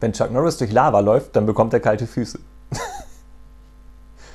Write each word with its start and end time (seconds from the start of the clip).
Wenn 0.00 0.12
Chuck 0.12 0.30
Norris 0.30 0.58
durch 0.58 0.70
Lava 0.70 1.00
läuft, 1.00 1.34
dann 1.34 1.46
bekommt 1.46 1.72
er 1.72 1.80
kalte 1.80 2.06
Füße. 2.06 2.38